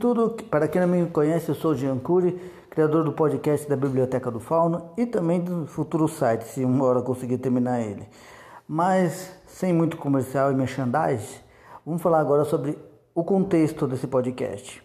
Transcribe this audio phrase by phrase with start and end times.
[0.00, 2.32] Tudo para quem não me conhece, eu sou Jean Cury,
[2.70, 7.02] criador do podcast da Biblioteca do Fauno e também do futuro site, se uma hora
[7.02, 8.08] conseguir terminar ele.
[8.66, 11.40] Mas sem muito comercial e merchandising,
[11.84, 12.78] vamos falar agora sobre
[13.14, 14.82] o contexto desse podcast.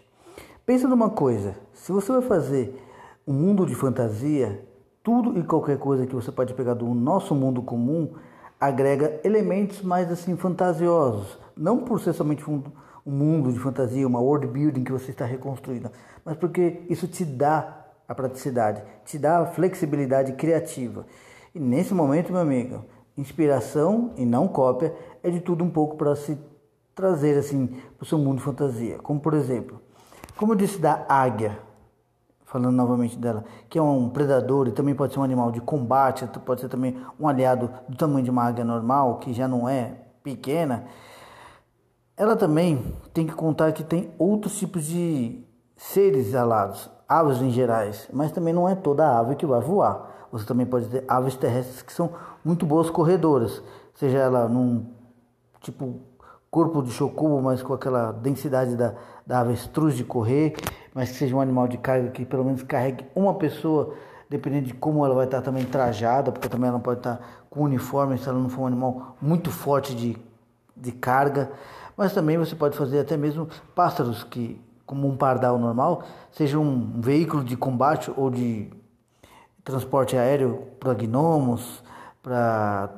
[0.66, 2.78] Pensa numa coisa, se você vai fazer
[3.26, 4.62] um mundo de fantasia,
[5.02, 8.10] tudo e qualquer coisa que você pode pegar do nosso mundo comum
[8.60, 12.62] agrega elementos mais assim fantasiosos, não por ser somente um,
[13.06, 15.90] um mundo de fantasia, uma world building que você está reconstruindo,
[16.24, 21.06] mas porque isso te dá a praticidade, te dá a flexibilidade criativa.
[21.54, 22.84] E nesse momento, meu amigo,
[23.16, 26.36] inspiração e não cópia é de tudo um pouco para se
[26.94, 28.98] trazer assim para o seu mundo de fantasia.
[28.98, 29.80] Como por exemplo,
[30.36, 31.58] como eu disse da águia,
[32.44, 36.26] falando novamente dela, que é um predador e também pode ser um animal de combate,
[36.44, 39.94] pode ser também um aliado do tamanho de uma águia normal, que já não é
[40.22, 40.84] pequena.
[42.16, 45.44] Ela também tem que contar que tem outros tipos de
[45.76, 50.28] seres alados, aves em gerais, mas também não é toda ave que vai voar.
[50.32, 52.10] Você também pode ter aves terrestres que são
[52.42, 53.62] muito boas corredoras,
[53.94, 54.86] seja ela num
[55.60, 56.00] tipo
[56.50, 58.94] corpo de chocubo, mas com aquela densidade da,
[59.26, 60.54] da avestruz de correr,
[60.94, 63.92] mas que seja um animal de carga que pelo menos carregue uma pessoa,
[64.30, 67.60] dependendo de como ela vai estar também trajada, porque também ela não pode estar com
[67.60, 70.16] uniforme se ela não for um animal muito forte de,
[70.74, 71.52] de carga.
[71.96, 77.00] Mas também você pode fazer até mesmo pássaros que, como um pardal normal, seja um
[77.00, 78.70] veículo de combate ou de
[79.64, 81.82] transporte aéreo para gnomos,
[82.22, 82.90] para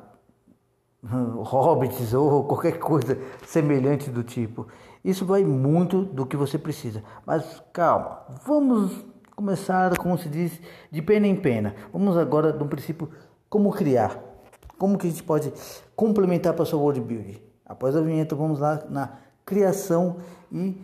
[1.03, 4.67] hobbits ou qualquer coisa semelhante do tipo.
[5.03, 7.03] Isso vai muito do que você precisa.
[7.25, 10.59] Mas calma, vamos começar, como se diz,
[10.91, 11.73] de pena em pena.
[11.93, 13.09] Vamos agora do princípio
[13.49, 14.19] como criar.
[14.77, 15.51] Como que a gente pode
[15.95, 17.48] complementar para seu world building.
[17.69, 19.11] Após a vinheta, vamos lá na
[19.45, 20.17] criação
[20.51, 20.83] e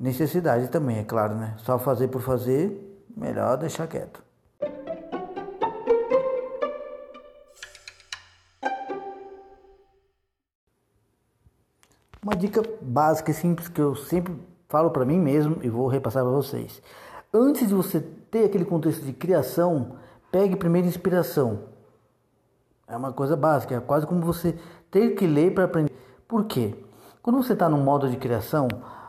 [0.00, 1.54] necessidade também, é claro, né?
[1.58, 4.20] Só fazer por fazer, melhor deixar quieto.
[12.20, 14.36] Uma dica básica e simples que eu sempre
[14.68, 16.82] falo para mim mesmo e vou repassar para vocês.
[17.32, 19.96] Antes de você ter aquele contexto de criação,
[20.32, 21.60] pegue primeiro inspiração.
[22.88, 24.58] É uma coisa básica, é quase como você
[24.90, 26.07] ter que ler para aprender.
[26.28, 26.74] Por quê?
[27.22, 28.68] Quando você está no modo de criação,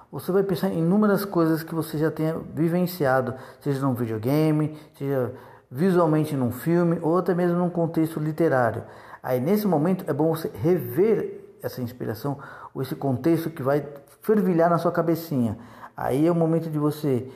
[0.09, 5.33] você vai pensar em inúmeras coisas que você já tenha vivenciado, seja num videogame, seja
[5.69, 8.83] visualmente num filme ou até mesmo num contexto literário.
[9.21, 12.39] Aí nesse momento é bom você rever essa inspiração
[12.73, 13.85] ou esse contexto que vai
[14.21, 15.57] fervilhar na sua cabecinha.
[15.97, 17.29] Aí é o momento de você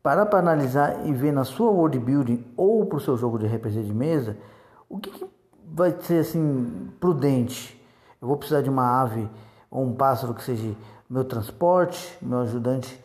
[0.00, 3.48] parar para analisar e ver na sua world building ou para o seu jogo de
[3.48, 4.36] RPG de mesa
[4.88, 5.26] o que, que
[5.74, 7.83] vai ser assim prudente.
[8.24, 9.28] Eu vou precisar de uma ave
[9.70, 10.74] ou um pássaro que seja
[11.10, 12.98] meu transporte, meu ajudante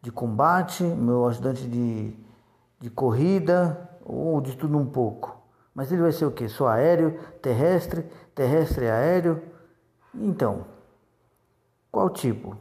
[0.00, 2.16] de combate, meu ajudante de,
[2.80, 5.36] de corrida ou de tudo um pouco.
[5.74, 6.48] Mas ele vai ser o que?
[6.48, 9.42] Só aéreo, terrestre, terrestre aéreo
[10.14, 10.64] então,
[11.90, 12.56] qual tipo?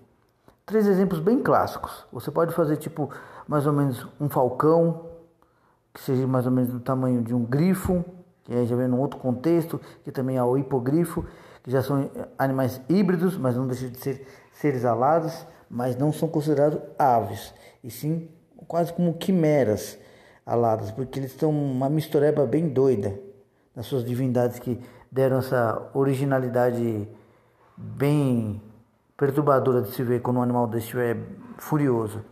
[0.66, 2.06] Três exemplos bem clássicos.
[2.12, 3.10] Você pode fazer tipo
[3.48, 5.06] mais ou menos um falcão,
[5.94, 8.04] que seja mais ou menos do tamanho de um grifo,
[8.44, 11.26] que aí já vem num outro contexto, que também é o hipogrifo,
[11.64, 16.28] que já são animais híbridos, mas não deixam de ser seres alados, mas não são
[16.28, 18.30] considerados aves, e sim
[18.68, 19.98] quase como quimeras
[20.46, 23.18] aladas, porque eles são uma mistureba bem doida
[23.76, 24.80] das suas divindades que
[25.12, 27.08] deram essa originalidade
[27.78, 28.62] bem
[29.16, 31.18] perturbadora de se ver quando um animal desse estiver
[31.58, 32.24] furioso.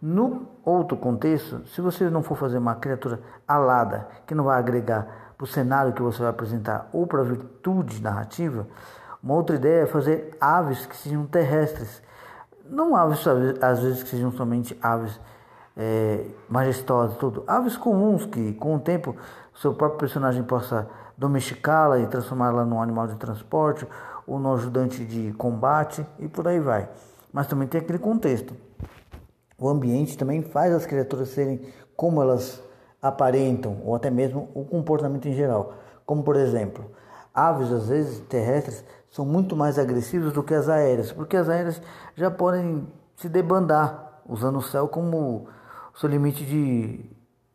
[0.00, 5.17] No outro contexto, se você não for fazer uma criatura alada, que não vai agregar
[5.38, 8.66] para o cenário que você vai apresentar ou para a virtude narrativa,
[9.22, 12.02] uma outra ideia é fazer aves que sejam terrestres.
[12.68, 13.24] Não aves,
[13.62, 15.18] às vezes, que sejam somente aves
[15.76, 17.44] é, majestosas, tudo.
[17.46, 19.16] Aves comuns que, com o tempo,
[19.54, 23.86] seu próprio personagem possa domesticá-la e transformá-la num animal de transporte
[24.26, 26.88] ou no ajudante de combate e por aí vai.
[27.32, 28.54] Mas também tem aquele contexto.
[29.56, 31.60] O ambiente também faz as criaturas serem
[31.96, 32.62] como elas
[33.00, 35.74] aparentam, ou até mesmo o comportamento em geral.
[36.04, 36.84] Como por exemplo,
[37.32, 41.80] aves às vezes terrestres são muito mais agressivas do que as aéreas, porque as aéreas
[42.14, 42.86] já podem
[43.16, 45.46] se debandar, usando o céu como
[45.94, 47.04] seu limite de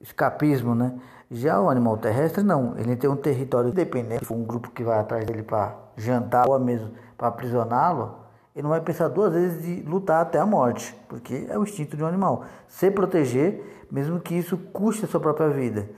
[0.01, 0.99] escapismo, né?
[1.31, 3.71] Já o animal terrestre não, ele tem um território
[4.23, 8.22] for um grupo que vai atrás dele para jantar ou mesmo para aprisioná-lo,
[8.55, 11.97] ele não vai pensar duas vezes de lutar até a morte, porque é o instinto
[11.97, 12.45] de um animal.
[12.67, 15.89] Se proteger, mesmo que isso custe a sua própria vida.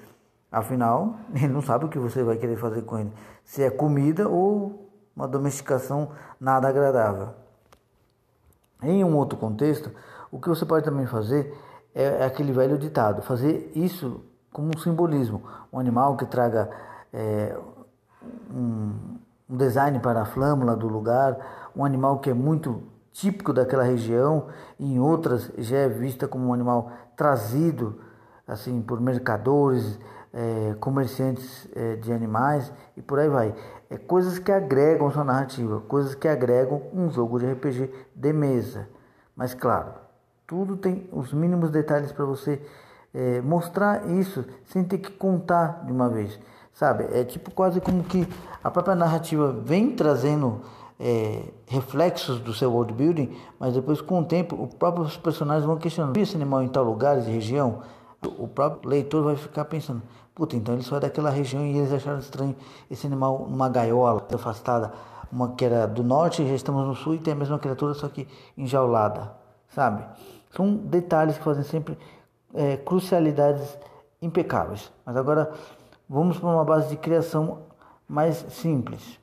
[0.52, 3.12] Afinal, ele não sabe o que você vai querer fazer com ele.
[3.44, 7.30] Se é comida ou uma domesticação nada agradável.
[8.82, 9.92] Em um outro contexto,
[10.32, 11.58] O que você pode também fazer
[11.94, 15.42] é, é aquele velho ditado, fazer isso como um simbolismo.
[15.72, 16.70] Um animal que traga
[17.14, 17.58] é,
[18.54, 19.18] um,
[19.50, 21.38] um design para a flâmula do lugar,
[21.76, 24.48] um animal que é muito típico daquela região,
[24.80, 28.00] em outras já é vista como um animal trazido
[28.48, 30.00] assim por mercadores,
[30.34, 33.56] é, comerciantes é, de animais e por aí vai.
[33.90, 38.90] É coisas que agregam sua narrativa, coisas que agregam um jogo de RPG de mesa.
[39.36, 39.94] Mas claro,
[40.46, 42.62] tudo tem os mínimos detalhes para você
[43.14, 46.38] é, mostrar isso sem ter que contar de uma vez,
[46.74, 47.06] sabe?
[47.12, 48.28] É tipo quase como que
[48.62, 50.62] a própria narrativa vem trazendo
[51.00, 55.78] é, reflexos do seu world building, mas depois com o tempo os próprios personagens vão
[55.78, 57.82] questionando: esse animal em tal lugar, de região?
[58.38, 60.02] O próprio leitor vai ficar pensando:
[60.34, 62.56] puta, então ele só é daquela região e eles acharam estranho
[62.90, 64.94] esse animal numa gaiola afastada,
[65.32, 68.08] uma que era do norte, já estamos no sul e tem a mesma criatura, só
[68.08, 68.28] que
[68.58, 69.32] enjaulada,
[69.70, 70.04] sabe?
[70.56, 71.98] São detalhes que fazem sempre
[72.54, 73.78] é, crucialidades
[74.22, 74.92] impecáveis.
[75.06, 75.52] Mas agora
[76.10, 77.60] vamos para uma base de criação
[78.08, 79.20] mais simples.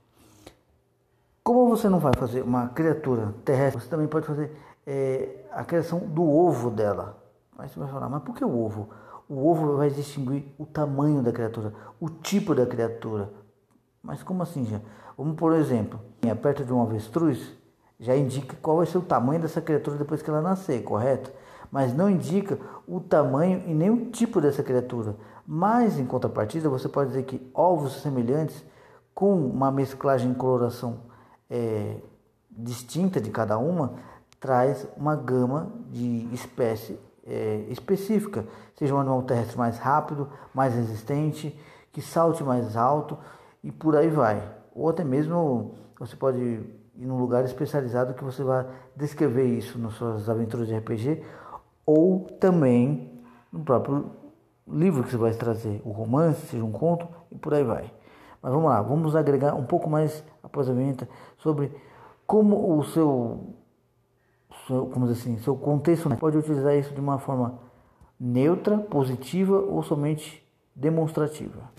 [1.45, 4.57] Como você não vai fazer uma criatura terrestre, você também pode fazer
[4.87, 7.19] é, a criação do ovo dela.
[7.59, 8.91] Aí você vai falar, mas por que o ovo?
[9.29, 13.29] O ovo vai distinguir o tamanho da criatura, o tipo da criatura.
[14.01, 14.81] Mas como assim, já?
[15.19, 15.99] Vamos por exemplo,
[16.41, 17.53] perto de um avestruz,
[17.99, 21.33] já indica qual vai ser o tamanho dessa criatura depois que ela nascer, correto?
[21.73, 22.57] Mas não indica
[22.87, 25.17] o tamanho e nem o tipo dessa criatura.
[25.45, 28.65] Mas em contrapartida, você pode dizer que ovos semelhantes
[29.13, 31.11] com uma mesclagem em coloração
[31.53, 31.97] é,
[32.51, 33.97] distinta de cada uma
[34.41, 38.45] traz uma gama de espécie é, específica,
[38.75, 41.57] seja um animal terrestre mais rápido, mais resistente,
[41.93, 43.19] que salte mais alto
[43.63, 44.43] e por aí vai.
[44.75, 48.67] Ou até mesmo você pode ir num lugar especializado que você vai
[48.97, 51.23] descrever isso nas suas aventuras de RPG
[51.85, 53.23] ou também
[53.53, 54.11] no próprio
[54.67, 57.93] livro que você vai trazer, o romance, seja um conto e por aí vai.
[58.43, 61.09] Mas vamos lá, vamos agregar um pouco mais após a vinheta
[61.39, 61.73] sobre
[62.27, 63.55] como o seu,
[64.67, 67.59] seu como dizer assim, seu contexto pode utilizar isso de uma forma
[68.19, 70.43] neutra, positiva ou somente
[70.75, 71.71] demonstrativa.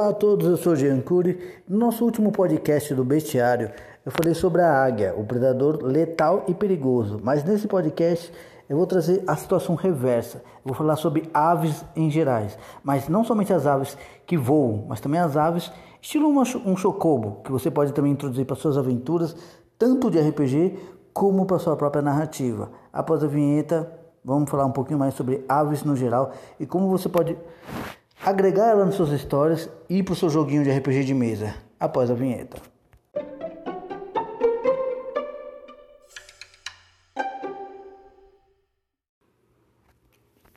[0.00, 1.38] Olá a todos, eu sou Jean Cury.
[1.68, 3.70] No nosso último podcast do Bestiário,
[4.02, 7.20] eu falei sobre a águia, o predador letal e perigoso.
[7.22, 8.32] Mas nesse podcast
[8.66, 10.38] eu vou trazer a situação reversa.
[10.38, 13.94] Eu vou falar sobre aves em gerais, mas não somente as aves
[14.26, 15.70] que voam, mas também as aves
[16.00, 19.36] estilo uma, um chocobo, que você pode também introduzir para suas aventuras,
[19.78, 20.78] tanto de RPG
[21.12, 22.70] como para sua própria narrativa.
[22.90, 23.92] Após a vinheta,
[24.24, 27.36] vamos falar um pouquinho mais sobre aves no geral e como você pode
[28.24, 31.54] agregar ela nas suas histórias e para o seu joguinho de RPG de mesa.
[31.78, 32.58] Após a vinheta.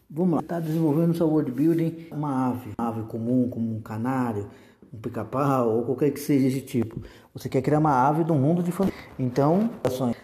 [0.10, 4.48] Vamos lá, está desenvolvendo seu world building uma ave, uma ave comum, como um canário,
[4.94, 7.02] um pica-pau ou qualquer que seja esse tipo.
[7.34, 9.00] Você quer criar uma ave do mundo de fantasia.
[9.18, 9.72] Então,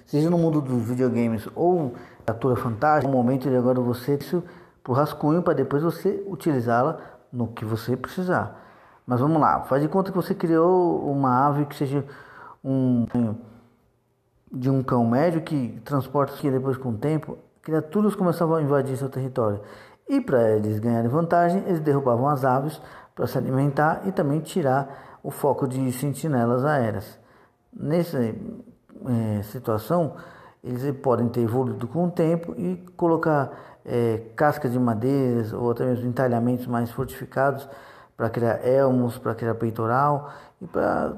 [0.05, 4.43] seja no mundo dos videogames ou criatura fantástica, no momento de agora você isso
[4.83, 8.65] pro rascunho para depois você utilizá-la no que você precisar.
[9.05, 12.05] Mas vamos lá, faz de conta que você criou uma ave que seja
[12.63, 13.05] um
[14.51, 18.97] de um cão médio que transporta que depois com o tempo criaturas começavam a invadir
[18.97, 19.61] seu território.
[20.07, 22.81] E para eles ganharem vantagem, eles derrubavam as aves
[23.13, 27.19] para se alimentar e também tirar o foco de sentinelas aéreas.
[27.71, 30.15] Nessa é, situação,
[30.63, 35.85] eles podem ter evoluído com o tempo e colocar é, cascas de madeiras ou até
[35.85, 37.67] mesmo entalhamentos mais fortificados
[38.15, 41.13] para criar elmos, para criar peitoral e para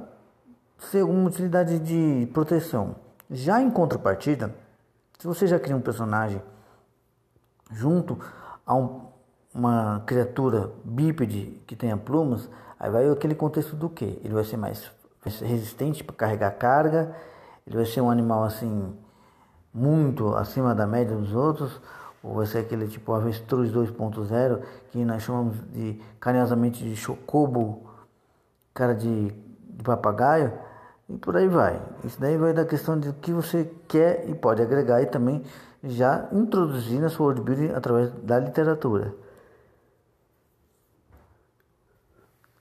[0.77, 2.95] ser uma utilidade de proteção.
[3.29, 4.53] Já em contrapartida,
[5.17, 6.41] se você já cria um personagem
[7.71, 8.19] junto
[8.65, 9.01] a um,
[9.53, 14.19] uma criatura bípede que tenha plumas, aí vai aquele contexto do que?
[14.24, 14.91] Ele vai ser mais
[15.41, 17.15] resistente para carregar carga,
[17.65, 18.95] ele vai ser um animal assim
[19.74, 21.82] muito acima da média dos outros,
[22.24, 24.62] ou vai ser aquele tipo avestruz 2.0
[24.92, 27.90] que nós chamamos de carinhosamente de chocobo,
[28.74, 30.54] cara de, de papagaio
[31.10, 31.82] e por aí vai.
[32.04, 35.44] Isso daí vai da questão de que você quer e pode agregar e também
[35.84, 39.13] já introduzir na sua world building através da literatura.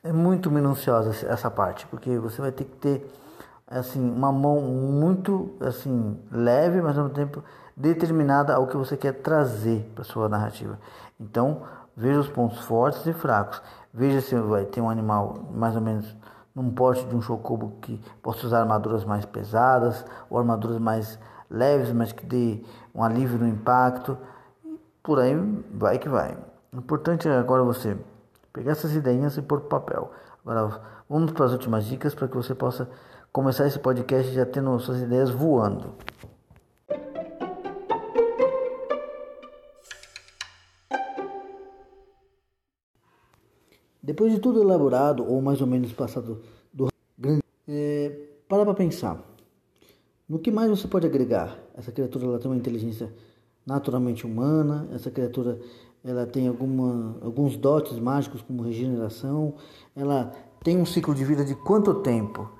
[0.02, 3.12] É muito minuciosa essa parte, porque você vai ter que ter
[3.70, 7.44] assim uma mão muito assim leve, mas ao mesmo tempo
[7.76, 10.78] determinada ao que você quer trazer para sua narrativa.
[11.18, 11.62] Então,
[11.96, 13.62] veja os pontos fortes e fracos.
[13.94, 16.16] Veja se vai ter um animal mais ou menos
[16.54, 21.92] num porte de um chocobo que possa usar armaduras mais pesadas ou armaduras mais leves,
[21.92, 22.62] mas que dê
[22.94, 24.18] um alívio no impacto.
[24.64, 25.34] E por aí
[25.72, 26.36] vai que vai.
[26.72, 27.96] O importante é agora você
[28.52, 30.10] pegar essas ideias e pôr para papel.
[30.44, 32.88] Agora vamos para as últimas dicas para que você possa
[33.32, 35.94] começar esse podcast já tendo suas ideias voando.
[44.02, 48.10] Depois de tudo elaborado, ou mais ou menos passado do grande, é,
[48.48, 49.22] para para pensar.
[50.28, 51.56] No que mais você pode agregar?
[51.74, 53.12] Essa criatura ela tem uma inteligência
[53.64, 55.60] naturalmente humana, essa criatura
[56.04, 59.54] ela tem alguma, alguns dotes mágicos como regeneração,
[59.94, 60.32] ela
[60.64, 62.59] tem um ciclo de vida de quanto tempo?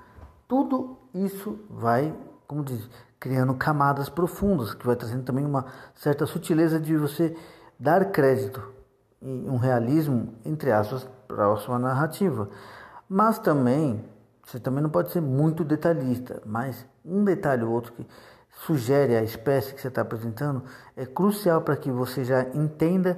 [0.51, 2.13] Tudo isso vai,
[2.45, 5.65] como diz, criando camadas profundas, que vai trazendo também uma
[5.95, 7.33] certa sutileza de você
[7.79, 8.61] dar crédito
[9.21, 12.49] e um realismo, entre aspas, para a sua narrativa.
[13.07, 14.03] Mas também,
[14.43, 18.05] você também não pode ser muito detalhista, mas um detalhe ou outro que
[18.49, 20.63] sugere a espécie que você está apresentando
[20.97, 23.17] é crucial para que você já entenda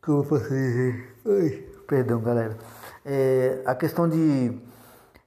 [0.00, 1.14] como fazer.
[1.26, 2.56] Ai, perdão, galera.
[3.04, 4.72] É, a questão de.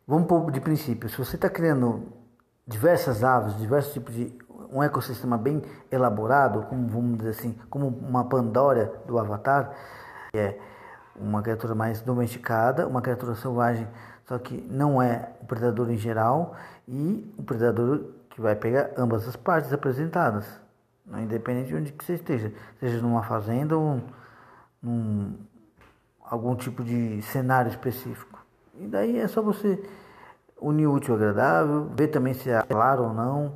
[0.07, 1.09] Vamos pôr de princípio.
[1.09, 2.07] Se você está criando
[2.65, 4.47] diversas aves, diversos tipos de.
[4.69, 9.71] Um ecossistema bem elaborado, como vamos dizer assim, como uma Pandora do Avatar,
[10.29, 10.59] que é
[11.15, 13.87] uma criatura mais domesticada, uma criatura selvagem,
[14.25, 16.53] só que não é o predador em geral,
[16.85, 20.45] e o predador que vai pegar ambas as partes apresentadas,
[21.05, 24.01] independente de onde que você esteja, seja numa fazenda ou
[24.83, 25.33] num
[26.21, 28.45] algum tipo de cenário específico.
[28.79, 29.83] E daí é só você
[30.59, 33.53] unir útil ao agradável, ver também se é claro ou não,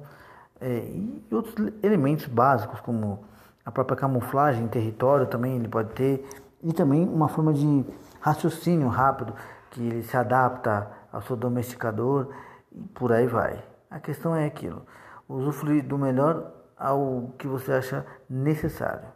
[0.60, 3.24] é, e outros elementos básicos, como
[3.66, 6.28] a própria camuflagem, território também ele pode ter,
[6.64, 7.86] e também uma forma de
[8.20, 9.34] raciocínio rápido,
[9.72, 12.30] que ele se adapta ao seu domesticador
[12.72, 13.64] e por aí vai.
[13.90, 14.86] A questão é aquilo,
[15.28, 19.08] usufruir do melhor ao que você acha necessário.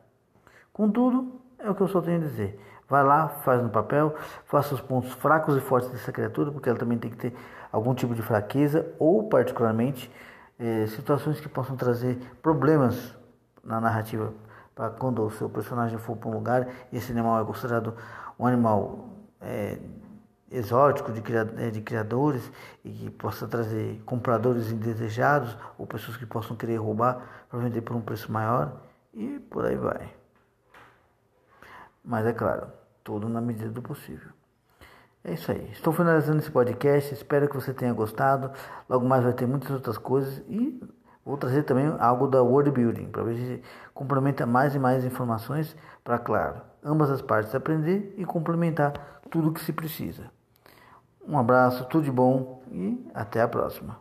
[0.71, 2.59] Contudo, é o que eu só tenho a dizer.
[2.87, 4.15] Vai lá, faz no papel,
[4.45, 7.33] faça os pontos fracos e fortes dessa criatura, porque ela também tem que ter
[7.71, 10.11] algum tipo de fraqueza ou, particularmente,
[10.59, 13.15] eh, situações que possam trazer problemas
[13.63, 14.33] na narrativa.
[14.75, 17.95] Para quando o seu personagem for para um lugar e esse animal é considerado
[18.37, 19.09] um animal
[19.41, 19.79] é,
[20.51, 21.21] exótico de,
[21.57, 22.51] eh, de criadores
[22.83, 27.95] e que possa trazer compradores indesejados ou pessoas que possam querer roubar para vender por
[27.95, 28.73] um preço maior
[29.13, 30.24] e por aí vai.
[32.05, 32.67] Mas é claro,
[33.03, 34.29] tudo na medida do possível.
[35.23, 35.69] É isso aí.
[35.71, 37.11] Estou finalizando esse podcast.
[37.11, 38.51] Espero que você tenha gostado.
[38.87, 40.79] Logo mais vai ter muitas outras coisas e
[41.25, 45.75] vou trazer também algo da World Building para ver se complementa mais e mais informações
[46.03, 50.29] para, claro, ambas as partes aprender e complementar tudo que se precisa.
[51.27, 53.97] Um abraço, tudo de bom e até a próxima.